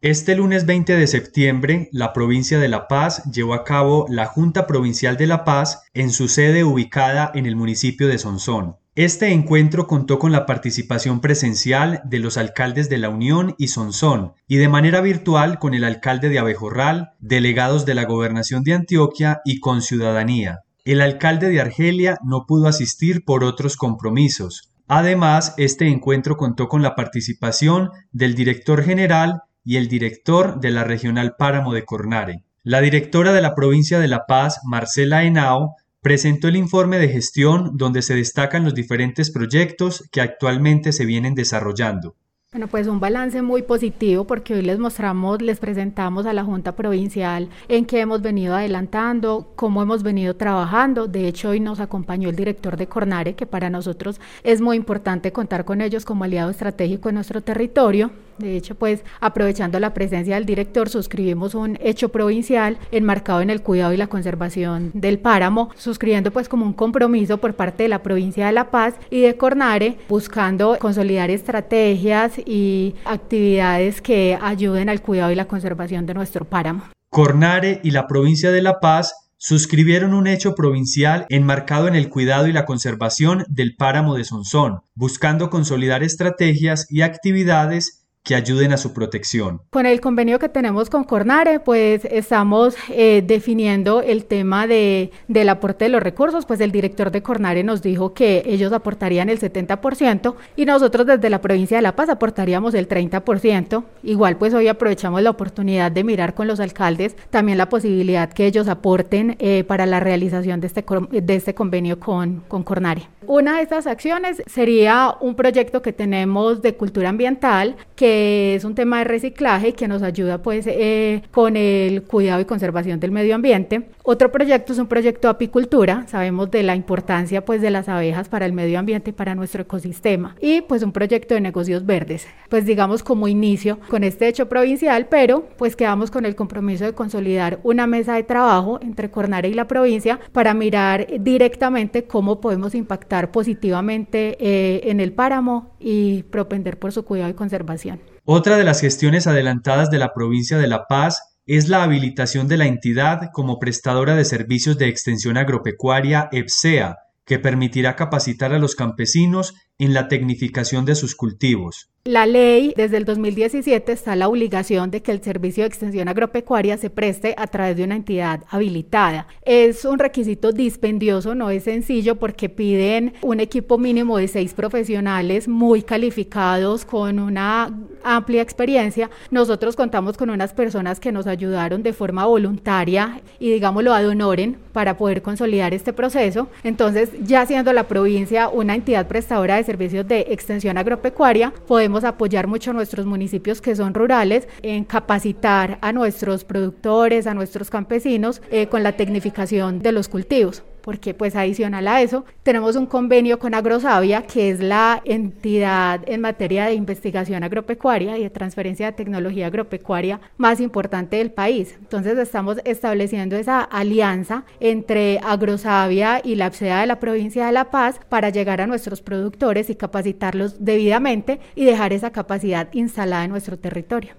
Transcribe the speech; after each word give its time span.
Este 0.00 0.36
lunes 0.36 0.64
20 0.64 0.94
de 0.94 1.08
septiembre, 1.08 1.88
la 1.90 2.12
provincia 2.12 2.60
de 2.60 2.68
La 2.68 2.86
Paz 2.86 3.24
llevó 3.32 3.52
a 3.52 3.64
cabo 3.64 4.06
la 4.08 4.26
Junta 4.26 4.68
Provincial 4.68 5.16
de 5.16 5.26
La 5.26 5.44
Paz 5.44 5.82
en 5.92 6.12
su 6.12 6.28
sede 6.28 6.62
ubicada 6.62 7.32
en 7.34 7.46
el 7.46 7.56
municipio 7.56 8.06
de 8.06 8.18
Sonsón. 8.18 8.76
Este 8.94 9.32
encuentro 9.32 9.88
contó 9.88 10.20
con 10.20 10.30
la 10.30 10.46
participación 10.46 11.20
presencial 11.20 12.00
de 12.04 12.20
los 12.20 12.36
alcaldes 12.36 12.88
de 12.88 12.98
La 12.98 13.08
Unión 13.08 13.56
y 13.58 13.68
Sonsón 13.68 14.34
y 14.46 14.58
de 14.58 14.68
manera 14.68 15.00
virtual 15.00 15.58
con 15.58 15.74
el 15.74 15.82
alcalde 15.82 16.28
de 16.28 16.38
Abejorral, 16.38 17.14
delegados 17.18 17.84
de 17.84 17.96
la 17.96 18.04
Gobernación 18.04 18.62
de 18.62 18.74
Antioquia 18.74 19.40
y 19.44 19.58
con 19.58 19.82
ciudadanía. 19.82 20.60
El 20.84 21.00
alcalde 21.00 21.48
de 21.48 21.60
Argelia 21.60 22.18
no 22.24 22.44
pudo 22.46 22.68
asistir 22.68 23.24
por 23.24 23.42
otros 23.42 23.76
compromisos. 23.76 24.72
Además, 24.86 25.54
este 25.58 25.88
encuentro 25.88 26.36
contó 26.36 26.68
con 26.68 26.82
la 26.82 26.94
participación 26.94 27.90
del 28.12 28.36
director 28.36 28.84
general 28.84 29.42
y 29.68 29.76
el 29.76 29.86
director 29.86 30.60
de 30.60 30.70
la 30.70 30.82
Regional 30.82 31.34
Páramo 31.38 31.74
de 31.74 31.84
Cornare. 31.84 32.42
La 32.62 32.80
directora 32.80 33.34
de 33.34 33.42
la 33.42 33.54
provincia 33.54 33.98
de 33.98 34.08
La 34.08 34.24
Paz, 34.24 34.60
Marcela 34.64 35.24
Henao, 35.24 35.76
presentó 36.00 36.48
el 36.48 36.56
informe 36.56 36.98
de 36.98 37.10
gestión 37.10 37.76
donde 37.76 38.00
se 38.00 38.14
destacan 38.14 38.64
los 38.64 38.74
diferentes 38.74 39.30
proyectos 39.30 40.08
que 40.10 40.22
actualmente 40.22 40.92
se 40.92 41.04
vienen 41.04 41.34
desarrollando. 41.34 42.16
Bueno, 42.50 42.66
pues 42.66 42.86
un 42.86 42.98
balance 42.98 43.42
muy 43.42 43.60
positivo 43.60 44.24
porque 44.24 44.54
hoy 44.54 44.62
les 44.62 44.78
mostramos, 44.78 45.42
les 45.42 45.60
presentamos 45.60 46.24
a 46.24 46.32
la 46.32 46.44
Junta 46.44 46.74
Provincial 46.74 47.50
en 47.68 47.84
qué 47.84 48.00
hemos 48.00 48.22
venido 48.22 48.54
adelantando, 48.54 49.52
cómo 49.54 49.82
hemos 49.82 50.02
venido 50.02 50.34
trabajando. 50.34 51.08
De 51.08 51.28
hecho, 51.28 51.50
hoy 51.50 51.60
nos 51.60 51.78
acompañó 51.78 52.30
el 52.30 52.36
director 52.36 52.78
de 52.78 52.86
Cornare, 52.86 53.34
que 53.34 53.44
para 53.44 53.68
nosotros 53.68 54.18
es 54.44 54.62
muy 54.62 54.78
importante 54.78 55.30
contar 55.30 55.66
con 55.66 55.82
ellos 55.82 56.06
como 56.06 56.24
aliado 56.24 56.48
estratégico 56.48 57.10
en 57.10 57.16
nuestro 57.16 57.42
territorio. 57.42 58.10
De 58.38 58.56
hecho, 58.56 58.76
pues 58.76 59.02
aprovechando 59.20 59.80
la 59.80 59.92
presencia 59.92 60.36
del 60.36 60.46
director, 60.46 60.88
suscribimos 60.88 61.54
un 61.56 61.76
hecho 61.82 62.10
provincial 62.10 62.78
enmarcado 62.92 63.40
en 63.40 63.50
el 63.50 63.62
cuidado 63.62 63.92
y 63.92 63.96
la 63.96 64.06
conservación 64.06 64.92
del 64.94 65.18
páramo, 65.18 65.70
suscribiendo 65.76 66.30
pues 66.30 66.48
como 66.48 66.64
un 66.64 66.72
compromiso 66.72 67.38
por 67.38 67.54
parte 67.54 67.82
de 67.82 67.88
la 67.88 68.02
provincia 68.02 68.46
de 68.46 68.52
La 68.52 68.70
Paz 68.70 68.94
y 69.10 69.22
de 69.22 69.36
Cornare, 69.36 69.98
buscando 70.08 70.78
consolidar 70.78 71.30
estrategias 71.30 72.37
y 72.46 72.94
actividades 73.04 74.00
que 74.00 74.38
ayuden 74.40 74.88
al 74.88 75.02
cuidado 75.02 75.32
y 75.32 75.34
la 75.34 75.46
conservación 75.46 76.06
de 76.06 76.14
nuestro 76.14 76.44
páramo. 76.44 76.84
Cornare 77.10 77.80
y 77.82 77.90
la 77.90 78.06
provincia 78.06 78.50
de 78.50 78.62
La 78.62 78.80
Paz 78.80 79.14
suscribieron 79.38 80.14
un 80.14 80.26
hecho 80.26 80.54
provincial 80.54 81.24
enmarcado 81.28 81.88
en 81.88 81.94
el 81.94 82.08
cuidado 82.08 82.48
y 82.48 82.52
la 82.52 82.64
conservación 82.64 83.44
del 83.48 83.76
páramo 83.76 84.14
de 84.14 84.24
Sonsón, 84.24 84.80
buscando 84.94 85.48
consolidar 85.48 86.02
estrategias 86.02 86.86
y 86.90 87.02
actividades 87.02 88.07
que 88.28 88.34
ayuden 88.34 88.74
a 88.74 88.76
su 88.76 88.92
protección. 88.92 89.62
Con 89.70 89.86
el 89.86 90.02
convenio 90.02 90.38
que 90.38 90.50
tenemos 90.50 90.90
con 90.90 91.04
Cornare, 91.04 91.60
pues 91.60 92.04
estamos 92.04 92.74
eh, 92.90 93.24
definiendo 93.26 94.02
el 94.02 94.26
tema 94.26 94.66
de, 94.66 95.12
del 95.28 95.48
aporte 95.48 95.86
de 95.86 95.88
los 95.88 96.02
recursos, 96.02 96.44
pues 96.44 96.60
el 96.60 96.70
director 96.70 97.10
de 97.10 97.22
Cornare 97.22 97.64
nos 97.64 97.80
dijo 97.80 98.12
que 98.12 98.42
ellos 98.44 98.74
aportarían 98.74 99.30
el 99.30 99.40
70% 99.40 100.34
y 100.56 100.66
nosotros 100.66 101.06
desde 101.06 101.30
la 101.30 101.40
provincia 101.40 101.78
de 101.78 101.82
La 101.82 101.96
Paz 101.96 102.10
aportaríamos 102.10 102.74
el 102.74 102.86
30%. 102.86 103.84
Igual 104.02 104.36
pues 104.36 104.52
hoy 104.52 104.68
aprovechamos 104.68 105.22
la 105.22 105.30
oportunidad 105.30 105.90
de 105.90 106.04
mirar 106.04 106.34
con 106.34 106.48
los 106.48 106.60
alcaldes 106.60 107.16
también 107.30 107.56
la 107.56 107.70
posibilidad 107.70 108.30
que 108.30 108.44
ellos 108.44 108.68
aporten 108.68 109.36
eh, 109.38 109.64
para 109.64 109.86
la 109.86 110.00
realización 110.00 110.60
de 110.60 110.66
este, 110.66 110.84
de 111.10 111.34
este 111.34 111.54
convenio 111.54 111.98
con, 111.98 112.40
con 112.46 112.62
Cornare. 112.62 113.08
Una 113.26 113.56
de 113.56 113.62
estas 113.62 113.86
acciones 113.86 114.42
sería 114.46 115.14
un 115.20 115.34
proyecto 115.34 115.80
que 115.80 115.94
tenemos 115.94 116.60
de 116.60 116.74
cultura 116.74 117.08
ambiental 117.08 117.76
que 117.94 118.17
es 118.18 118.64
un 118.64 118.74
tema 118.74 118.98
de 118.98 119.04
reciclaje 119.04 119.72
que 119.72 119.88
nos 119.88 120.02
ayuda 120.02 120.42
pues 120.42 120.66
eh, 120.66 121.22
con 121.30 121.56
el 121.56 122.02
cuidado 122.02 122.40
y 122.40 122.44
conservación 122.44 123.00
del 123.00 123.10
medio 123.10 123.34
ambiente. 123.34 123.88
Otro 124.02 124.32
proyecto 124.32 124.72
es 124.72 124.78
un 124.78 124.86
proyecto 124.86 125.28
de 125.28 125.32
apicultura, 125.32 126.06
sabemos 126.08 126.50
de 126.50 126.62
la 126.62 126.74
importancia 126.74 127.44
pues 127.44 127.60
de 127.60 127.70
las 127.70 127.88
abejas 127.88 128.28
para 128.28 128.46
el 128.46 128.52
medio 128.52 128.78
ambiente 128.78 129.10
y 129.10 129.12
para 129.12 129.34
nuestro 129.34 129.62
ecosistema. 129.62 130.36
Y 130.40 130.62
pues 130.62 130.82
un 130.82 130.92
proyecto 130.92 131.34
de 131.34 131.40
negocios 131.40 131.84
verdes, 131.84 132.26
pues 132.48 132.64
digamos 132.64 133.02
como 133.02 133.28
inicio 133.28 133.78
con 133.88 134.04
este 134.04 134.28
hecho 134.28 134.48
provincial, 134.48 135.06
pero 135.08 135.48
pues 135.56 135.76
quedamos 135.76 136.10
con 136.10 136.24
el 136.24 136.34
compromiso 136.34 136.84
de 136.84 136.94
consolidar 136.94 137.60
una 137.62 137.86
mesa 137.86 138.14
de 138.14 138.22
trabajo 138.22 138.78
entre 138.82 139.10
Cornare 139.10 139.48
y 139.48 139.54
la 139.54 139.68
provincia 139.68 140.18
para 140.32 140.54
mirar 140.54 141.06
directamente 141.20 142.04
cómo 142.04 142.40
podemos 142.40 142.74
impactar 142.74 143.30
positivamente 143.30 144.36
eh, 144.40 144.90
en 144.90 145.00
el 145.00 145.12
páramo 145.12 145.72
y 145.78 146.22
propender 146.24 146.78
por 146.78 146.92
su 146.92 147.04
cuidado 147.04 147.30
y 147.30 147.34
conservación. 147.34 147.97
Otra 148.24 148.56
de 148.56 148.64
las 148.64 148.80
gestiones 148.80 149.26
adelantadas 149.26 149.90
de 149.90 149.98
la 149.98 150.12
provincia 150.12 150.58
de 150.58 150.66
La 150.66 150.84
Paz 150.86 151.22
es 151.46 151.68
la 151.68 151.82
habilitación 151.82 152.46
de 152.46 152.58
la 152.58 152.66
entidad 152.66 153.30
como 153.32 153.58
prestadora 153.58 154.14
de 154.14 154.26
servicios 154.26 154.76
de 154.76 154.88
extensión 154.88 155.38
agropecuaria 155.38 156.28
EPSEA, 156.30 156.96
que 157.24 157.38
permitirá 157.38 157.96
capacitar 157.96 158.52
a 158.52 158.58
los 158.58 158.74
campesinos 158.74 159.54
en 159.78 159.94
la 159.94 160.08
tecnificación 160.08 160.84
de 160.84 160.96
sus 160.96 161.14
cultivos. 161.14 161.88
La 162.08 162.24
ley 162.24 162.72
desde 162.74 162.96
el 162.96 163.04
2017 163.04 163.92
está 163.92 164.16
la 164.16 164.28
obligación 164.28 164.90
de 164.90 165.02
que 165.02 165.12
el 165.12 165.22
servicio 165.22 165.62
de 165.62 165.68
extensión 165.68 166.08
agropecuaria 166.08 166.78
se 166.78 166.88
preste 166.88 167.34
a 167.36 167.46
través 167.48 167.76
de 167.76 167.84
una 167.84 167.96
entidad 167.96 168.44
habilitada. 168.48 169.26
Es 169.44 169.84
un 169.84 169.98
requisito 169.98 170.52
dispendioso, 170.52 171.34
no 171.34 171.50
es 171.50 171.64
sencillo 171.64 172.14
porque 172.14 172.48
piden 172.48 173.12
un 173.20 173.40
equipo 173.40 173.76
mínimo 173.76 174.16
de 174.16 174.26
seis 174.26 174.54
profesionales 174.54 175.48
muy 175.48 175.82
calificados 175.82 176.86
con 176.86 177.18
una 177.18 177.78
amplia 178.02 178.40
experiencia. 178.40 179.10
Nosotros 179.30 179.76
contamos 179.76 180.16
con 180.16 180.30
unas 180.30 180.54
personas 180.54 181.00
que 181.00 181.12
nos 181.12 181.26
ayudaron 181.26 181.82
de 181.82 181.92
forma 181.92 182.24
voluntaria 182.24 183.20
y 183.38 183.50
digámoslo 183.50 183.92
ad 183.92 184.08
honorem 184.08 184.54
para 184.72 184.96
poder 184.96 185.20
consolidar 185.20 185.74
este 185.74 185.92
proceso. 185.92 186.48
Entonces, 186.64 187.10
ya 187.22 187.44
siendo 187.44 187.74
la 187.74 187.86
provincia 187.86 188.48
una 188.48 188.74
entidad 188.74 189.08
prestadora 189.08 189.56
de 189.56 189.64
servicios 189.68 190.08
de 190.08 190.20
extensión 190.30 190.78
agropecuaria, 190.78 191.52
podemos 191.66 192.02
apoyar 192.04 192.46
mucho 192.46 192.70
a 192.70 192.74
nuestros 192.74 193.04
municipios 193.04 193.60
que 193.60 193.76
son 193.76 193.92
rurales 193.92 194.48
en 194.62 194.84
capacitar 194.84 195.78
a 195.82 195.92
nuestros 195.92 196.44
productores, 196.44 197.26
a 197.26 197.34
nuestros 197.34 197.68
campesinos 197.68 198.40
eh, 198.50 198.68
con 198.68 198.82
la 198.82 198.92
tecnificación 198.92 199.80
de 199.80 199.92
los 199.92 200.08
cultivos 200.08 200.62
porque 200.88 201.12
pues 201.12 201.36
adicional 201.36 201.86
a 201.86 202.00
eso 202.00 202.24
tenemos 202.42 202.74
un 202.74 202.86
convenio 202.86 203.38
con 203.38 203.52
Agrosavia, 203.52 204.22
que 204.22 204.48
es 204.48 204.60
la 204.60 205.02
entidad 205.04 206.00
en 206.06 206.22
materia 206.22 206.64
de 206.64 206.72
investigación 206.72 207.44
agropecuaria 207.44 208.16
y 208.16 208.22
de 208.22 208.30
transferencia 208.30 208.86
de 208.86 208.92
tecnología 208.92 209.48
agropecuaria 209.48 210.18
más 210.38 210.62
importante 210.62 211.16
del 211.16 211.30
país. 211.30 211.74
Entonces 211.78 212.16
estamos 212.16 212.56
estableciendo 212.64 213.36
esa 213.36 213.60
alianza 213.60 214.44
entre 214.60 215.18
Agrosavia 215.22 216.22
y 216.24 216.36
la 216.36 216.46
APSEA 216.46 216.80
de 216.80 216.86
la 216.86 217.00
provincia 217.00 217.44
de 217.44 217.52
La 217.52 217.70
Paz 217.70 218.00
para 218.08 218.30
llegar 218.30 218.62
a 218.62 218.66
nuestros 218.66 219.02
productores 219.02 219.68
y 219.68 219.74
capacitarlos 219.74 220.64
debidamente 220.64 221.38
y 221.54 221.66
dejar 221.66 221.92
esa 221.92 222.12
capacidad 222.12 222.72
instalada 222.72 223.24
en 223.24 223.30
nuestro 223.32 223.58
territorio. 223.58 224.14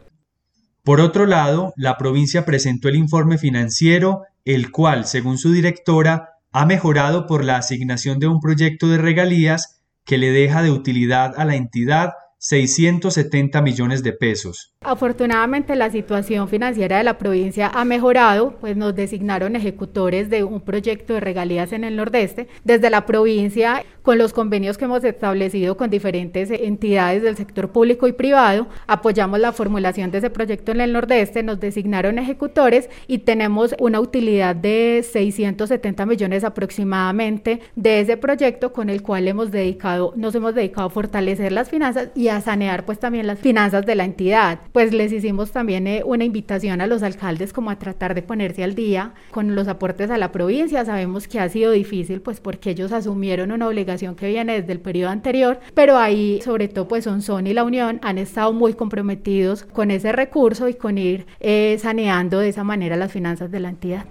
Por 0.84 1.02
otro 1.02 1.25
lado, 1.25 1.74
la 1.75 1.97
provincia 1.97 2.46
presentó 2.46 2.90
el 2.90 2.96
informe 2.96 3.40
financiero, 3.40 4.22
el 4.46 4.69
cual, 4.69 5.06
según 5.06 5.40
su 5.40 5.52
directora, 5.52 6.35
ha 6.51 6.65
mejorado 6.65 7.27
por 7.27 7.45
la 7.45 7.57
asignación 7.57 8.19
de 8.19 8.27
un 8.27 8.39
proyecto 8.39 8.87
de 8.87 8.97
regalías 8.97 9.81
que 10.05 10.17
le 10.17 10.31
deja 10.31 10.63
de 10.63 10.71
utilidad 10.71 11.33
a 11.37 11.45
la 11.45 11.55
entidad 11.55 12.13
670 12.39 13.61
millones 13.61 14.01
de 14.01 14.13
pesos. 14.13 14.73
Afortunadamente 14.81 15.75
la 15.75 15.91
situación 15.91 16.47
financiera 16.47 16.97
de 16.97 17.03
la 17.03 17.17
provincia 17.17 17.69
ha 17.73 17.83
mejorado, 17.83 18.57
pues 18.61 18.77
nos 18.77 18.95
designaron 18.95 19.57
ejecutores 19.57 20.29
de 20.29 20.45
un 20.45 20.61
proyecto 20.61 21.13
de 21.13 21.19
regalías 21.19 21.73
en 21.73 21.83
el 21.83 21.97
Nordeste. 21.97 22.47
Desde 22.63 22.89
la 22.89 23.05
provincia, 23.05 23.83
con 24.09 24.18
los 24.18 24.34
convenios 24.34 24.80
que 24.80 24.86
hemos 24.86 25.03
establecido 25.03 25.78
con 25.78 25.92
diferentes 25.92 26.50
entidades 26.50 27.22
del 27.22 27.38
sector 27.38 27.70
público 27.70 28.08
y 28.08 28.12
privado, 28.12 28.66
apoyamos 28.88 29.40
la 29.40 29.52
formulación 29.52 30.09
de 30.09 30.18
ese 30.18 30.31
proyecto 30.31 30.72
en 30.72 30.81
el 30.81 30.94
Nordeste, 30.94 31.44
nos 31.44 31.59
designaron 31.59 32.17
ejecutores 32.17 32.90
y 33.06 33.20
tenemos 33.20 33.76
una 33.78 34.00
utilidad 34.00 34.56
de 34.56 35.06
670 35.08 36.08
millones 36.08 36.44
aproximadamente 36.44 37.59
de 37.76 38.00
ese 38.00 38.17
proyecto 38.17 38.73
con 38.73 38.90
el 38.90 39.03
cual 39.03 39.28
hemos 39.28 39.52
dedicado, 39.52 40.12
nos 40.16 40.34
hemos 40.34 40.55
dedicado 40.55 40.88
a 40.88 40.90
fortalecer 40.90 41.52
las 41.52 41.70
finanzas 41.70 42.09
y 42.16 42.29
a 42.29 42.41
sanear 42.41 42.88
pues 42.88 42.97
también 42.97 43.28
las 43.28 43.38
finanzas 43.38 43.85
de 43.85 43.94
la 43.94 44.05
entidad. 44.05 44.62
Pues 44.73 44.91
les 44.91 45.12
hicimos 45.12 45.52
también 45.52 45.85
eh, 45.85 46.02
una 46.03 46.23
invitación 46.23 46.82
a 46.82 46.88
los 46.88 47.03
alcaldes 47.03 47.53
como 47.53 47.70
a 47.70 47.78
tratar 47.78 48.16
de 48.16 48.23
ponerse 48.23 48.64
al 48.64 48.73
día 48.73 49.14
con 49.29 49.53
los 49.53 49.67
aportes 49.67 50.09
a 50.09 50.17
la 50.17 50.32
provincia. 50.32 50.84
Sabemos 50.84 51.28
que 51.28 51.40
ha 51.40 51.47
sido 51.47 51.72
difícil 51.73 52.22
pues 52.22 52.40
porque 52.40 52.72
ellos 52.72 52.91
asumieron 52.91 53.52
una 53.52 53.67
obligación 53.67 53.98
que 54.16 54.28
viene 54.28 54.61
desde 54.61 54.73
el 54.73 54.79
periodo 54.79 55.11
anterior, 55.11 55.59
pero 55.73 55.97
ahí 55.97 56.40
sobre 56.43 56.67
todo 56.67 56.87
pues 56.87 57.07
y 57.46 57.53
la 57.53 57.63
Unión 57.63 57.99
han 58.01 58.17
estado 58.17 58.53
muy 58.53 58.73
comprometidos 58.73 59.63
con 59.63 59.91
ese 59.91 60.11
recurso 60.11 60.67
y 60.67 60.73
con 60.73 60.97
ir 60.97 61.25
eh, 61.40 61.78
saneando 61.79 62.40
de 62.40 62.49
esa 62.49 62.63
manera 62.63 62.96
las 62.96 63.11
finanzas 63.11 63.51
de 63.51 63.59
la 63.59 63.69
entidad. 63.69 64.05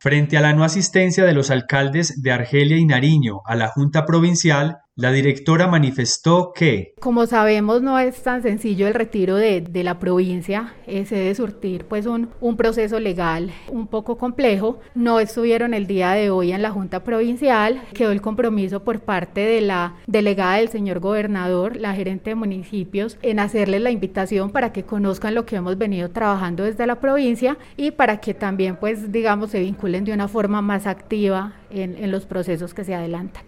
Frente 0.00 0.36
a 0.36 0.40
la 0.40 0.52
no 0.52 0.64
asistencia 0.64 1.24
de 1.24 1.32
los 1.32 1.50
alcaldes 1.50 2.22
de 2.22 2.30
Argelia 2.30 2.76
y 2.76 2.84
Nariño 2.84 3.40
a 3.44 3.56
la 3.56 3.68
Junta 3.68 4.04
Provincial, 4.04 4.78
La 5.00 5.12
directora 5.12 5.68
manifestó 5.68 6.52
que, 6.52 6.92
como 6.98 7.24
sabemos, 7.26 7.82
no 7.82 8.00
es 8.00 8.20
tan 8.20 8.42
sencillo 8.42 8.88
el 8.88 8.94
retiro 8.94 9.36
de, 9.36 9.60
de 9.60 9.84
la 9.84 10.00
provincia, 10.00 10.74
eh, 10.88 11.04
se 11.04 11.14
debe 11.14 11.36
surtir 11.36 11.84
pues 11.84 12.06
un, 12.06 12.30
un, 12.40 12.56
proceso 12.56 12.98
legal 12.98 13.52
un 13.68 13.86
poco 13.86 14.18
complejo. 14.18 14.80
No 14.96 15.20
estuvieron 15.20 15.72
el 15.72 15.86
día 15.86 16.10
de 16.14 16.30
hoy 16.30 16.50
en 16.50 16.62
la 16.62 16.72
Junta 16.72 17.04
Provincial, 17.04 17.80
quedó 17.94 18.10
el 18.10 18.20
compromiso 18.20 18.82
por 18.82 18.98
parte 18.98 19.42
de 19.42 19.60
la 19.60 19.94
delegada 20.08 20.56
del 20.56 20.68
señor 20.68 20.98
gobernador, 20.98 21.76
la 21.76 21.94
gerente 21.94 22.30
de 22.30 22.34
municipios, 22.34 23.18
en 23.22 23.38
hacerles 23.38 23.82
la 23.82 23.92
invitación 23.92 24.50
para 24.50 24.72
que 24.72 24.82
conozcan 24.82 25.36
lo 25.36 25.46
que 25.46 25.54
hemos 25.54 25.78
venido 25.78 26.10
trabajando 26.10 26.64
desde 26.64 26.88
la 26.88 26.98
provincia 26.98 27.56
y 27.76 27.92
para 27.92 28.18
que 28.18 28.34
también 28.34 28.74
pues 28.74 29.12
digamos 29.12 29.52
se 29.52 29.60
vinculen 29.60 30.02
de 30.02 30.12
una 30.12 30.26
forma 30.26 30.60
más 30.60 30.88
activa 30.88 31.52
en, 31.70 31.94
en 31.94 32.10
los 32.10 32.26
procesos 32.26 32.74
que 32.74 32.82
se 32.82 32.96
adelantan. 32.96 33.47